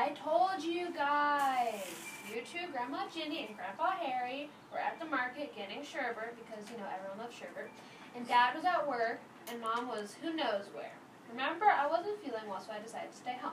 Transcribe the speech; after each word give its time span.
I 0.00 0.16
told 0.16 0.64
you 0.64 0.88
guys. 0.94 1.84
You 2.26 2.40
two, 2.40 2.72
Grandma 2.72 3.04
Ginny 3.14 3.44
and 3.46 3.54
Grandpa 3.54 3.90
Harry, 4.00 4.48
were 4.72 4.78
at 4.78 4.98
the 4.98 5.04
market 5.04 5.54
getting 5.54 5.84
sherbet 5.84 6.36
because, 6.40 6.70
you 6.70 6.78
know, 6.78 6.88
everyone 6.88 7.18
loves 7.18 7.36
sherbet. 7.36 7.68
And 8.16 8.26
Dad 8.26 8.54
was 8.54 8.64
at 8.64 8.88
work, 8.88 9.20
and 9.50 9.60
Mom 9.60 9.88
was 9.88 10.16
who 10.22 10.34
knows 10.34 10.64
where. 10.72 10.94
Remember, 11.30 11.66
I 11.66 11.86
wasn't 11.86 12.18
feeling 12.24 12.48
well, 12.48 12.60
so 12.60 12.72
I 12.72 12.80
decided 12.80 13.12
to 13.12 13.16
stay 13.18 13.36
home. 13.42 13.52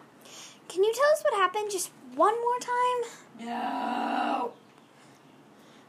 Can 0.69 0.85
you 0.85 0.93
tell 0.93 1.11
us 1.11 1.21
what 1.21 1.33
happened 1.33 1.69
just 1.69 1.91
one 2.15 2.35
more 2.39 2.59
time? 2.59 3.45
No! 3.45 4.53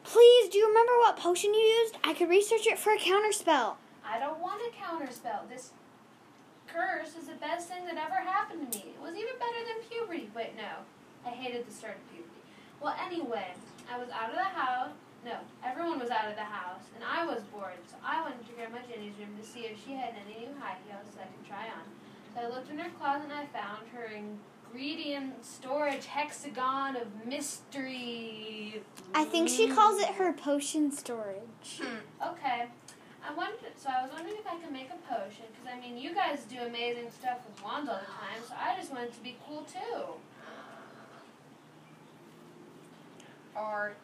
Please, 0.02 0.49
do 0.49 0.59
you 0.59 0.66
remember 0.66 0.93
what 0.99 1.16
potion 1.16 1.55
you 1.55 1.61
used? 1.61 1.99
I 2.02 2.15
could 2.15 2.29
research 2.29 2.66
it 2.66 2.80
for 2.80 2.93
a 2.93 2.99
counterspell. 2.99 3.77
I 4.05 4.19
don't 4.19 4.41
want 4.41 4.61
a 4.63 4.73
counterspell. 4.75 5.49
This 5.49 5.71
curse 6.66 7.15
is 7.15 7.29
the 7.29 7.35
best 7.35 7.69
thing 7.69 7.87
that 7.87 7.97
ever 7.97 8.16
happened 8.16 8.73
to 8.73 8.77
me. 8.77 8.77
It 9.38 9.45
was 9.45 9.51
even 9.55 9.62
better 9.62 9.62
than 9.66 9.88
puberty. 9.88 10.30
Wait, 10.34 10.56
no. 10.56 10.83
I 11.27 11.30
hated 11.30 11.66
the 11.66 11.73
start 11.73 11.96
of 11.96 12.12
puberty. 12.12 12.42
Well, 12.80 12.95
anyway, 13.01 13.55
I 13.91 13.98
was 13.98 14.09
out 14.10 14.30
of 14.30 14.37
the 14.37 14.45
house. 14.45 14.91
No, 15.24 15.34
everyone 15.65 15.98
was 15.98 16.10
out 16.10 16.29
of 16.29 16.37
the 16.37 16.45
house, 16.45 16.83
and 16.95 17.02
I 17.02 17.27
was 17.27 17.43
bored, 17.52 17.74
so 17.91 17.96
I 18.05 18.23
went 18.23 18.46
to 18.46 18.52
Grandma 18.52 18.79
Jenny's 18.88 19.19
room 19.19 19.37
to 19.41 19.46
see 19.46 19.60
if 19.66 19.77
she 19.84 19.93
had 19.93 20.15
any 20.15 20.46
new 20.46 20.55
high 20.60 20.77
heels 20.87 21.15
that 21.16 21.23
I 21.23 21.27
could 21.27 21.46
try 21.46 21.66
on. 21.66 21.82
So 22.34 22.43
I 22.43 22.48
looked 22.48 22.70
in 22.70 22.79
her 22.79 22.91
closet 23.01 23.24
and 23.24 23.32
I 23.32 23.46
found 23.46 23.88
her 23.93 24.06
ingredient 24.06 25.45
storage 25.45 26.07
hexagon 26.07 26.96
of 26.96 27.27
mystery. 27.27 28.80
I 29.13 29.24
think 29.24 29.48
she 29.48 29.66
calls 29.66 30.01
it 30.01 30.10
her 30.10 30.32
potion 30.32 30.93
storage. 30.93 31.80
Hmm, 31.80 32.29
okay. 32.29 32.66
I 33.24 33.35
wondered, 33.35 33.77
so 33.77 33.91
I 33.91 34.02
was 34.02 34.13
wondering 34.13 34.37
if 34.38 34.47
I 34.47 34.57
could 34.57 34.73
make 34.73 34.88
a 34.91 34.97
potion, 35.13 35.45
because 35.52 35.66
I 35.73 35.80
mean, 35.80 35.99
you 35.99 36.15
guys 36.15 36.45
do 36.49 36.57
amazing 36.61 37.11
stuff 37.11 37.38
with 37.47 37.63
wands 37.63 37.88
all 37.88 37.99
the 37.99 38.07
time, 38.07 38.41
so 38.47 38.55
I 38.59 38.77
just 38.79 38.93
wanted 38.93 39.13
to 39.13 39.21
be 39.21 39.37
cool 39.47 39.65
too. 39.65 40.05
Are 43.55 43.95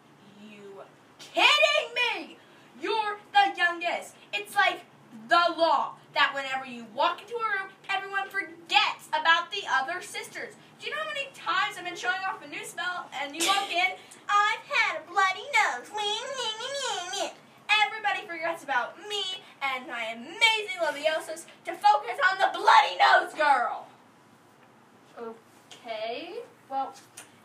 you 0.42 0.82
kidding 1.18 1.88
me? 1.94 2.36
You're 2.80 3.18
the 3.32 3.56
youngest. 3.56 4.14
It's 4.32 4.54
like 4.56 4.80
the 5.28 5.54
law 5.56 5.94
that 6.14 6.34
whenever 6.34 6.66
you 6.66 6.86
walk 6.94 7.22
into 7.22 7.34
a 7.34 7.38
room, 7.38 7.70
everyone 7.88 8.28
forgets 8.28 9.08
about 9.08 9.50
the 9.52 9.62
other 9.70 10.02
sisters. 10.02 10.54
Do 10.80 10.86
you 10.86 10.92
know 10.92 11.00
how 11.00 11.08
many 11.14 11.30
times 11.34 11.78
I've 11.78 11.84
been 11.84 11.96
showing 11.96 12.20
off 12.28 12.44
a 12.44 12.48
new 12.48 12.64
spell 12.64 13.06
and 13.22 13.34
you 13.34 13.46
walk 13.46 13.70
in, 13.70 13.94
I've 14.28 14.64
had 14.66 15.00
a 15.00 15.10
bloody 15.10 15.46
nose. 15.54 15.88
Everybody 17.86 18.26
forgets 18.26 18.62
about 18.64 18.98
me 19.08 19.42
and 19.62 19.86
my 19.86 20.12
amazing 20.12 20.80
To 21.66 21.72
focus 21.72 22.18
on 22.30 22.38
the 22.38 22.50
bloody 22.56 22.96
nose 22.98 23.34
girl. 23.34 23.86
Okay. 25.18 26.36
Well, 26.70 26.92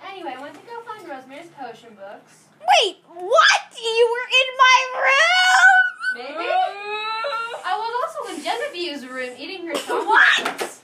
anyway, 0.07 0.35
I 0.37 0.41
went 0.41 0.55
to 0.55 0.61
go 0.61 0.81
find 0.81 1.07
Rosemary's 1.07 1.49
potion 1.59 1.95
books. 1.95 2.45
Wait, 2.59 2.97
what? 3.07 3.61
You 3.81 4.09
were 4.11 4.27
in 4.39 4.47
my 4.57 4.79
room? 5.01 6.27
Maybe. 6.37 6.49
I 7.65 7.75
was 7.77 7.93
also 8.25 8.35
in 8.35 8.43
Genevieve's 8.43 9.05
room 9.05 9.35
eating 9.37 9.65
her 9.67 9.73
chocolate. 9.75 10.07
What? 10.07 10.79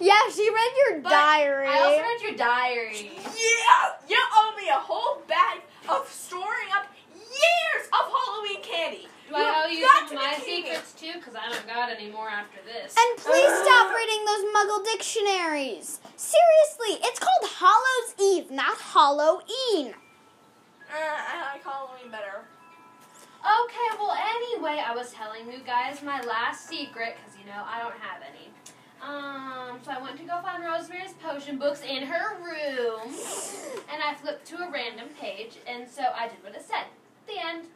Yeah, 0.00 0.20
she 0.32 0.48
read 0.48 0.72
your 0.88 1.00
But 1.00 1.10
diary. 1.10 1.66
I 1.68 1.78
also 1.78 2.00
read 2.00 2.20
your 2.22 2.36
diary. 2.36 3.10
Yeah, 3.16 3.92
you 4.08 4.18
owe 4.34 4.54
me 4.56 4.68
a 4.68 4.74
whole 4.78 5.22
bag 5.26 5.62
of 5.88 6.06
storing 6.08 6.68
up 6.76 6.86
years 7.14 7.86
of 7.88 8.12
Halloween 8.12 8.62
candy. 8.62 9.08
Do 9.28 9.34
I 9.34 9.64
owe 9.64 9.68
you 9.68 9.80
got 9.84 10.08
some 10.08 10.16
to 10.18 10.24
of 10.24 10.30
my 10.30 10.34
be 10.38 10.40
kidding 10.40 10.54
me. 10.62 10.70
secrets 10.70 10.92
too? 10.92 11.12
Because 11.18 11.34
I 11.34 11.50
don't 11.52 11.66
got 11.66 11.90
any 11.90 12.10
more 12.10 12.28
after 12.28 12.58
this. 12.64 12.94
and 12.96 13.18
please 13.18 13.52
stop 13.62 13.94
reading 13.94 14.24
those 14.24 14.44
muggle 14.54 14.84
dictionaries. 14.84 16.00
Seriously, 16.16 17.02
it's 17.02 17.18
called 17.18 17.50
Hallow's 17.58 18.14
Eve, 18.20 18.50
not 18.50 18.78
Halloween. 18.78 19.94
Uh, 20.86 20.94
I 20.94 21.52
like 21.54 21.64
Halloween 21.64 22.10
better. 22.10 22.46
Okay, 23.42 23.88
well, 23.98 24.16
anyway, 24.16 24.82
I 24.84 24.94
was 24.94 25.12
telling 25.12 25.50
you 25.50 25.58
guys 25.64 26.02
my 26.02 26.20
last 26.22 26.68
secret 26.68 27.16
because 27.16 27.38
you 27.38 27.46
know 27.46 27.62
I 27.64 27.80
don't 27.80 27.98
have 28.00 28.22
any. 28.22 28.50
Um, 29.02 29.78
so 29.84 29.92
I 29.92 30.02
went 30.02 30.16
to 30.18 30.24
go 30.24 30.40
find 30.42 30.64
Rosemary's 30.64 31.12
potion 31.22 31.58
books 31.58 31.82
in 31.82 32.02
her 32.04 32.36
room, 32.42 33.02
and 33.92 34.02
I 34.02 34.14
flipped 34.14 34.46
to 34.48 34.56
a 34.56 34.70
random 34.70 35.08
page, 35.20 35.58
and 35.66 35.88
so 35.88 36.02
I 36.16 36.28
did 36.28 36.42
what 36.42 36.54
it 36.54 36.62
said. 36.66 36.86
The 37.26 37.34
end. 37.44 37.66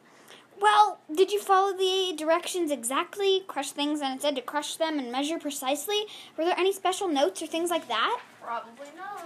Well, 0.61 0.99
did 1.15 1.33
you 1.33 1.41
follow 1.41 1.75
the 1.75 2.15
directions 2.17 2.71
exactly? 2.71 3.45
Crush 3.47 3.71
things 3.71 4.03
and 4.03 4.17
it 4.17 4.23
said 4.23 4.37
to 4.37 4.43
crush 4.43 4.77
them 4.77 4.99
and 4.99 5.11
measure 5.11 5.39
precisely? 5.39 6.03
Were 6.37 6.45
there 6.45 6.59
any 6.59 6.73
special 6.73 7.09
notes 7.09 7.41
or 7.41 7.47
things 7.47 7.71
like 7.71 7.89
that? 7.89 8.21
Probably 8.43 8.89
not. 8.95 9.25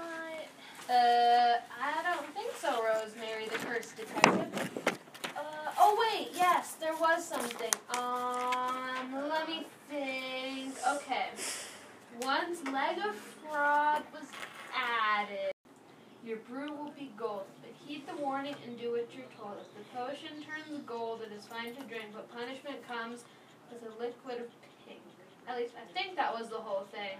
Uh, 0.88 1.58
I 1.82 2.02
don't 2.04 2.26
think 2.34 2.52
so, 2.56 2.84
Rosemary, 2.84 3.46
the 3.46 3.58
cursed 3.58 3.96
detective. 3.96 4.70
Uh, 5.36 5.40
oh 5.80 5.98
wait, 5.98 6.28
yes, 6.34 6.74
there 6.74 6.94
was 7.00 7.24
something. 7.24 7.72
Um, 7.98 9.28
let 9.28 9.48
me 9.48 9.66
think. 9.90 10.74
Okay. 10.86 11.28
Once 12.22 12.62
leg 12.70 12.98
of 12.98 13.14
frog 13.14 14.02
was 14.12 14.28
added, 14.72 15.53
your 16.24 16.38
brew 16.48 16.72
will 16.72 16.92
be 16.98 17.12
gold. 17.16 17.44
But 17.60 17.72
heed 17.86 18.06
the 18.08 18.16
warning 18.20 18.54
and 18.66 18.78
do 18.78 18.92
what 18.92 19.08
you're 19.14 19.30
told. 19.38 19.58
If 19.60 19.68
the 19.76 19.84
potion 19.96 20.42
turns 20.42 20.82
gold, 20.86 21.20
it 21.20 21.32
is 21.36 21.46
fine 21.46 21.74
to 21.74 21.82
drink, 21.82 22.06
but 22.14 22.32
punishment 22.32 22.86
comes 22.88 23.24
as 23.70 23.82
a 23.82 23.92
liquid 24.00 24.40
of 24.40 24.48
pink. 24.86 25.00
At 25.46 25.58
least 25.58 25.74
I 25.76 25.84
think 25.92 26.16
that 26.16 26.32
was 26.32 26.48
the 26.48 26.56
whole 26.56 26.84
thing. 26.90 27.18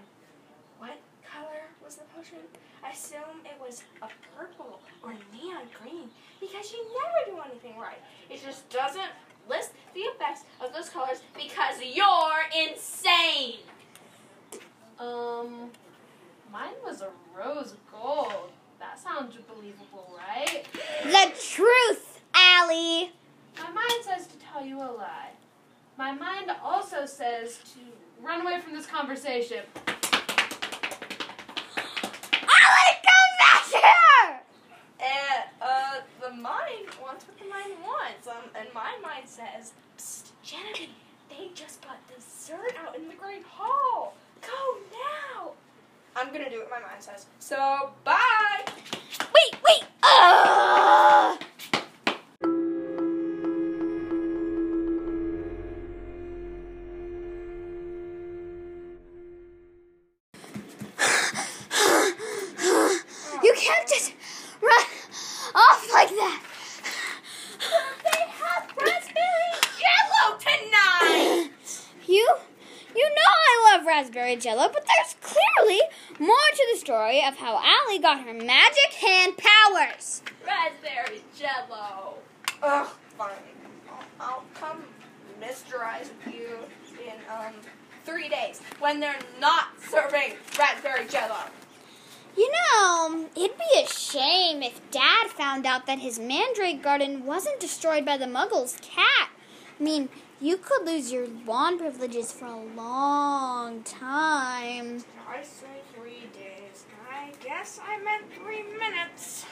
What 0.78 0.98
color 1.22 1.68
was 1.84 1.96
the 1.96 2.04
potion? 2.16 2.38
I 2.82 2.90
assume 2.90 3.44
it 3.44 3.60
was 3.60 3.82
a 4.02 4.08
purple 4.36 4.80
or 5.02 5.12
neon 5.32 5.68
green 5.80 6.08
because 6.40 6.72
you 6.72 6.84
never 6.96 7.36
do 7.36 7.50
anything 7.50 7.78
right. 7.78 8.00
It 8.30 8.42
just 8.42 8.68
doesn't 8.70 9.12
list 9.48 9.72
the 9.94 10.00
effects 10.00 10.44
of 10.60 10.72
those 10.72 10.88
colors 10.88 11.22
because 11.34 11.76
you're 11.82 12.68
insane. 12.68 13.60
Um, 14.98 15.70
mine 16.52 16.74
was 16.84 17.02
a 17.02 17.10
rose 17.36 17.74
gold. 17.90 18.43
That 19.24 19.32
sounds 19.32 19.46
believable, 19.48 20.14
right? 20.18 20.66
The 21.04 21.32
truth, 21.40 22.20
Allie. 22.34 23.12
My 23.58 23.70
mind 23.70 24.02
says 24.02 24.26
to 24.26 24.36
tell 24.36 24.64
you 24.64 24.78
a 24.78 24.92
lie. 24.92 25.30
My 25.96 26.12
mind 26.12 26.50
also 26.62 27.06
says 27.06 27.58
to 27.72 27.80
run 28.22 28.42
away 28.42 28.60
from 28.60 28.74
this 28.74 28.86
conversation. 28.86 29.60
Allie, 32.42 32.98
come 33.00 33.32
back 33.38 33.64
here! 33.70 34.40
And 35.00 35.44
uh, 35.62 36.00
the 36.20 36.30
mind 36.34 36.88
wants 37.02 37.24
what 37.26 37.38
the 37.38 37.46
mind 37.48 37.72
wants. 37.82 38.28
Um, 38.28 38.50
and 38.54 38.68
my 38.74 38.98
mind 39.02 39.26
says, 39.26 39.72
Psst, 39.96 40.32
Genevieve, 40.42 40.90
they 41.30 41.48
just 41.54 41.80
got 41.80 41.96
dessert 42.14 42.74
out 42.86 42.94
in 42.94 43.08
the 43.08 43.14
great 43.14 43.44
hall. 43.44 44.14
Go 44.42 44.76
now. 44.92 45.52
I'm 46.16 46.32
gonna 46.32 46.50
do 46.50 46.58
what 46.58 46.70
my 46.70 46.80
mind 46.80 47.02
says. 47.02 47.26
So 47.38 47.90
bye. 48.04 48.73
I 73.84 73.86
raspberry 73.86 74.36
jello, 74.36 74.68
but 74.72 74.84
there's 74.86 75.14
clearly 75.20 75.80
more 76.18 76.28
to 76.54 76.68
the 76.72 76.78
story 76.78 77.22
of 77.24 77.36
how 77.36 77.60
Allie 77.62 77.98
got 77.98 78.24
her 78.24 78.32
magic 78.32 78.92
hand 79.00 79.34
powers. 79.36 80.22
raspberry 80.46 81.22
jello. 81.36 82.14
Ugh, 82.62 82.88
fine. 83.18 83.30
I'll, 83.90 84.04
I'll 84.20 84.44
come 84.54 84.84
mysterize 85.40 86.10
with 86.24 86.34
you 86.34 86.58
in 87.04 87.14
um 87.30 87.54
three 88.04 88.28
days 88.28 88.60
when 88.78 89.00
they're 89.00 89.18
not 89.40 89.68
serving 89.80 90.34
raspberry 90.58 91.06
jello. 91.08 91.36
You 92.36 92.50
know, 92.52 93.28
it'd 93.36 93.56
be 93.56 93.82
a 93.82 93.86
shame 93.86 94.62
if 94.62 94.80
Dad 94.90 95.28
found 95.28 95.66
out 95.66 95.86
that 95.86 95.98
his 96.00 96.18
mandrake 96.18 96.82
garden 96.82 97.24
wasn't 97.26 97.60
destroyed 97.60 98.04
by 98.04 98.16
the 98.16 98.26
Muggles' 98.26 98.80
cat. 98.80 99.30
I 99.78 99.82
mean, 99.82 100.08
you 100.40 100.56
could 100.56 100.84
lose 100.84 101.12
your 101.12 101.26
wand 101.46 101.78
privileges 101.78 102.32
for 102.32 102.46
a 102.46 102.64
long 102.76 103.82
time. 103.82 105.04
I 105.28 105.42
say 105.42 105.80
three 105.94 106.28
days. 106.32 106.86
I 107.10 107.32
guess 107.42 107.80
I 107.86 108.02
meant 108.02 108.32
three 108.32 108.62
minutes. 108.62 109.46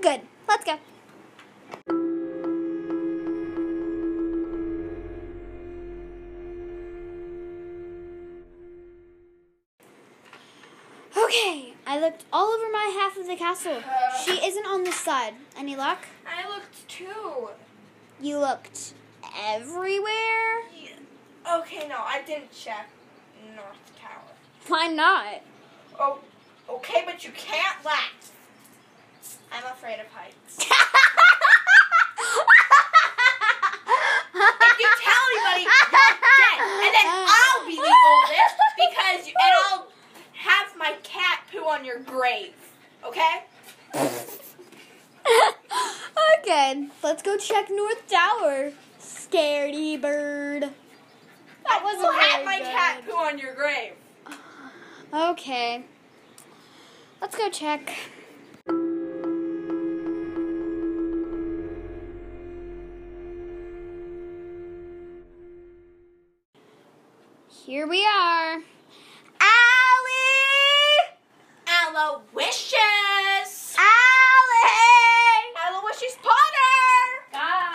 Good. 0.00 0.20
Let's 0.48 0.64
go. 0.64 0.78
Okay, 11.16 11.74
I 11.86 11.98
looked 12.00 12.24
all 12.32 12.46
over 12.48 12.72
my 12.72 12.92
half 13.00 13.16
of 13.16 13.26
the 13.26 13.36
castle. 13.36 13.78
Uh. 13.78 14.18
She 14.18 14.32
isn't 14.46 14.66
on 14.66 14.84
this 14.84 14.96
side. 14.96 15.34
Any 15.56 15.76
luck? 15.76 16.06
I 16.26 16.48
looked 16.48 16.88
too. 16.88 17.50
You 18.20 18.38
looked 18.38 18.94
everywhere? 19.44 20.62
Okay, 21.50 21.88
no, 21.88 21.96
I 21.98 22.22
didn't 22.26 22.52
check 22.52 22.88
North 23.56 23.98
Tower. 24.00 24.34
Why 24.66 24.88
not? 24.88 25.42
Oh, 25.98 26.18
okay, 26.68 27.02
but 27.06 27.24
you 27.24 27.30
can't 27.36 27.84
laugh. 27.84 28.32
I'm 29.50 29.64
afraid 29.64 30.00
of 30.00 30.06
heights. 30.12 30.66
If 34.40 34.78
you 34.78 34.90
tell 35.02 35.24
anybody, 35.32 35.62
you're 35.64 35.90
dead, 35.90 36.58
and 36.60 36.94
then 36.94 37.06
I'll 37.06 37.66
be 37.66 37.74
the 37.74 37.94
oldest 38.08 38.56
because, 38.76 39.26
you, 39.26 39.34
and 39.40 39.52
I'll 39.64 39.88
have 40.34 40.76
my 40.76 40.94
cat 41.02 41.40
poo 41.50 41.64
on 41.64 41.84
your 41.84 41.98
grave. 41.98 42.54
Okay? 43.04 43.44
okay, 46.38 46.88
let's 47.02 47.22
go 47.22 47.36
check 47.36 47.70
North 47.70 48.06
Tower. 48.08 48.72
Scaredy 49.30 50.00
bird. 50.00 50.62
That 50.62 50.72
I 51.68 51.84
wasn't 51.84 52.02
will 52.02 52.12
have 52.12 52.44
my 52.44 52.58
good. 52.58 52.66
cat 52.66 53.02
poo 53.06 53.12
on 53.14 53.38
your 53.38 53.54
grave. 53.54 53.92
Okay. 55.12 55.84
Let's 57.20 57.36
go 57.36 57.50
check. 57.50 57.90
Here 67.66 67.86
we 67.86 68.04
are. 68.06 68.62
Allie! 69.40 70.98
Aloysius! 71.68 73.76
Allie! 73.76 75.52
Aloysius 75.68 76.16
Potter! 76.22 77.28
Guys, 77.30 77.42
Allie! 77.42 77.74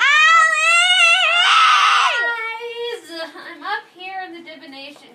I'm 3.35 3.63
up 3.63 3.83
here 3.95 4.21
in 4.25 4.33
the 4.33 4.41
divination 4.49 5.09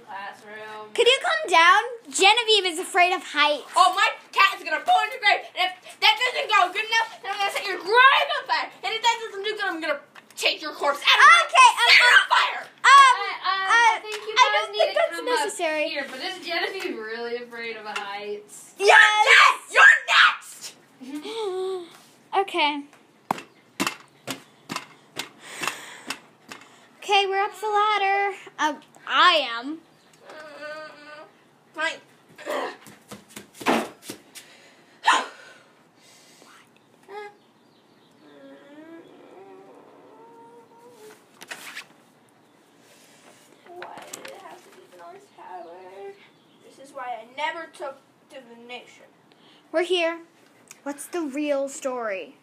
classroom. 1.46 1.48
Could 1.48 1.50
you 1.50 1.50
come 1.50 1.50
down? 1.50 1.82
Genevieve 2.10 2.66
is 2.72 2.78
afraid 2.78 3.12
of 3.14 3.22
heights. 3.22 3.70
Oh, 3.76 3.94
my 3.94 4.08
cat 4.32 4.58
is 4.58 4.64
gonna 4.64 4.80
poo 4.84 4.90
on 4.90 5.10
your 5.10 5.20
grave, 5.20 5.46
and 5.54 5.70
if 5.70 6.00
that 6.00 6.14
doesn't 6.18 6.48
go 6.50 6.72
good 6.72 6.86
enough, 6.86 7.18
then 7.22 7.32
I'm 7.32 7.38
gonna 7.38 7.52
set 7.52 7.64
your 7.66 7.78
grave 7.78 8.28
on 8.38 8.42
fire, 8.46 8.70
and 8.84 8.94
if 8.94 9.02
that 9.02 9.16
doesn't 9.28 9.44
do 9.44 9.52
good, 9.56 9.64
I'm 9.64 9.80
gonna 9.80 10.00
take 10.36 10.62
your 10.62 10.72
corpse 10.72 11.00
out 11.02 11.18
of 11.18 11.26
my 11.26 11.38
Okay, 11.48 11.68
um, 11.68 11.88
set 11.90 11.98
it 11.98 12.18
on 12.18 12.26
fire! 12.28 12.62
Um, 12.62 13.14
I, 13.18 13.30
I, 13.42 13.56
I 13.68 13.98
uh, 13.98 14.00
think 14.02 14.20
you 14.26 14.34
I 14.38 14.46
don't 14.54 14.72
need 14.72 14.78
think 14.78 14.92
to 14.92 14.98
that's 14.98 15.16
come 15.16 15.24
necessary. 15.26 15.84
up 15.84 15.90
here. 15.90 16.06
But 16.10 16.20
is 16.22 16.46
Genevieve 16.46 16.96
really 16.98 17.36
afraid 17.42 17.76
of 17.76 17.86
heights? 17.86 18.74
Yes. 18.78 19.26
yes! 19.26 19.56
You're 19.72 19.98
next! 20.08 20.74
okay. 22.38 22.82
Okay, 26.98 27.26
we're 27.26 27.42
up 27.42 27.58
the 27.58 27.66
ladder. 27.66 28.36
Uh, 28.58 28.74
I 29.06 29.48
am. 29.58 29.66
Fine. 29.68 29.78
Why 30.28 30.36
did 30.36 30.36
it 30.38 30.56
have 30.56 30.56
to 30.56 30.56
be 30.78 30.96
the 30.98 31.08
North 31.08 31.67
Tower? 45.36 46.12
This 46.64 46.88
is 46.88 46.94
why 46.94 47.20
I 47.22 47.26
never 47.36 47.66
took 47.72 47.98
divination. 48.28 49.04
We're 49.70 49.82
here. 49.82 50.18
What's 50.82 51.06
the 51.06 51.20
real 51.22 51.68
story? 51.68 52.34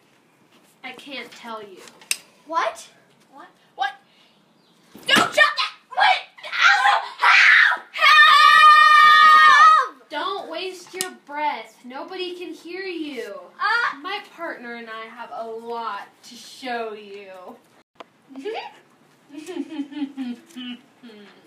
I 0.82 0.92
can't 0.92 1.30
tell 1.30 1.62
you. 1.62 1.82
What? 2.46 2.88
What? 3.32 3.48
What? 3.74 3.92
Don't 5.06 5.18
shut 5.18 5.34
that! 5.34 5.72
Wait! 5.90 6.26
Help! 6.42 7.02
Help! 7.18 7.82
Don't 10.08 10.50
waste 10.50 10.94
your 10.94 11.12
breath. 11.26 11.75
Nobody 11.86 12.34
can 12.34 12.52
hear 12.52 12.82
you. 12.82 13.38
Ah! 13.60 14.00
My 14.02 14.20
partner 14.34 14.74
and 14.74 14.90
I 14.90 15.02
have 15.02 15.30
a 15.32 15.46
lot 15.46 16.08
to 16.24 16.34
show 16.34 16.94
you. 16.94 17.30